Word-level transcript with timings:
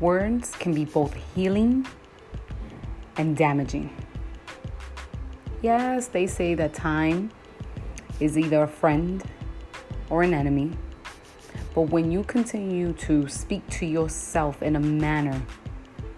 Words 0.00 0.50
can 0.56 0.74
be 0.74 0.84
both 0.84 1.14
healing 1.34 1.86
and 3.16 3.34
damaging. 3.34 3.96
Yes, 5.62 6.08
they 6.08 6.26
say 6.26 6.54
that 6.54 6.74
time 6.74 7.30
is 8.20 8.36
either 8.36 8.64
a 8.64 8.68
friend 8.68 9.24
or 10.10 10.22
an 10.22 10.34
enemy. 10.34 10.72
But 11.74 11.90
when 11.90 12.10
you 12.12 12.24
continue 12.24 12.92
to 12.94 13.26
speak 13.28 13.66
to 13.70 13.86
yourself 13.86 14.62
in 14.62 14.76
a 14.76 14.80
manner 14.80 15.40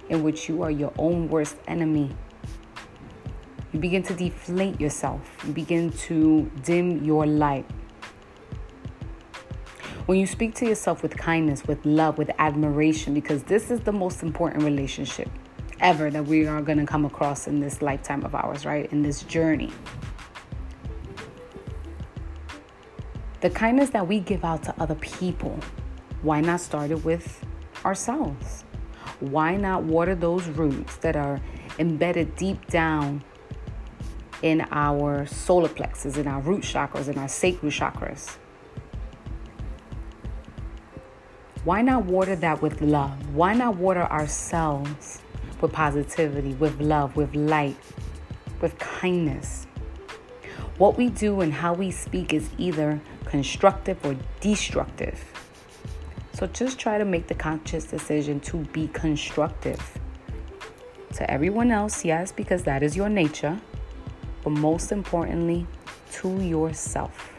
in 0.08 0.24
which 0.24 0.48
you 0.48 0.62
are 0.62 0.70
your 0.70 0.92
own 0.98 1.28
worst 1.28 1.56
enemy, 1.68 2.10
you 3.72 3.78
begin 3.78 4.02
to 4.04 4.14
deflate 4.14 4.80
yourself, 4.80 5.20
you 5.46 5.52
begin 5.52 5.92
to 6.08 6.50
dim 6.64 7.04
your 7.04 7.26
light. 7.26 7.66
When 10.08 10.18
you 10.18 10.26
speak 10.26 10.54
to 10.54 10.66
yourself 10.66 11.02
with 11.02 11.18
kindness, 11.18 11.66
with 11.66 11.84
love, 11.84 12.16
with 12.16 12.30
admiration, 12.38 13.12
because 13.12 13.42
this 13.42 13.70
is 13.70 13.80
the 13.80 13.92
most 13.92 14.22
important 14.22 14.64
relationship 14.64 15.28
ever 15.80 16.10
that 16.10 16.24
we 16.24 16.46
are 16.46 16.62
going 16.62 16.78
to 16.78 16.86
come 16.86 17.04
across 17.04 17.46
in 17.46 17.60
this 17.60 17.82
lifetime 17.82 18.24
of 18.24 18.34
ours, 18.34 18.64
right? 18.64 18.90
In 18.90 19.02
this 19.02 19.22
journey. 19.24 19.70
The 23.42 23.50
kindness 23.50 23.90
that 23.90 24.08
we 24.08 24.20
give 24.20 24.46
out 24.46 24.62
to 24.62 24.74
other 24.80 24.94
people, 24.94 25.58
why 26.22 26.40
not 26.40 26.62
start 26.62 26.90
it 26.90 27.04
with 27.04 27.44
ourselves? 27.84 28.64
Why 29.20 29.56
not 29.56 29.82
water 29.82 30.14
those 30.14 30.46
roots 30.48 30.96
that 30.96 31.16
are 31.16 31.38
embedded 31.78 32.34
deep 32.34 32.66
down 32.68 33.22
in 34.40 34.66
our 34.70 35.26
solar 35.26 35.68
plexus, 35.68 36.16
in 36.16 36.26
our 36.26 36.40
root 36.40 36.62
chakras, 36.62 37.08
in 37.08 37.18
our 37.18 37.28
sacral 37.28 37.70
chakras? 37.70 38.38
Why 41.68 41.82
not 41.82 42.06
water 42.06 42.34
that 42.34 42.62
with 42.62 42.80
love? 42.80 43.34
Why 43.34 43.52
not 43.52 43.76
water 43.76 44.04
ourselves 44.04 45.20
with 45.60 45.70
positivity, 45.70 46.54
with 46.54 46.80
love, 46.80 47.14
with 47.14 47.34
light, 47.34 47.76
with 48.62 48.78
kindness? 48.78 49.66
What 50.78 50.96
we 50.96 51.10
do 51.10 51.42
and 51.42 51.52
how 51.52 51.74
we 51.74 51.90
speak 51.90 52.32
is 52.32 52.48
either 52.56 52.98
constructive 53.26 54.02
or 54.06 54.16
destructive. 54.40 55.22
So 56.32 56.46
just 56.46 56.78
try 56.78 56.96
to 56.96 57.04
make 57.04 57.26
the 57.26 57.34
conscious 57.34 57.84
decision 57.84 58.40
to 58.48 58.56
be 58.72 58.88
constructive. 58.94 59.98
To 61.16 61.30
everyone 61.30 61.70
else, 61.70 62.02
yes, 62.02 62.32
because 62.32 62.62
that 62.62 62.82
is 62.82 62.96
your 62.96 63.10
nature 63.10 63.60
but 64.42 64.50
most 64.52 64.90
importantly, 64.90 65.66
to 66.12 66.42
yourself. 66.42 67.37